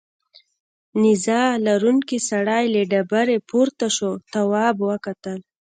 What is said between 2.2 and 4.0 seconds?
سړی له ډبرې پورته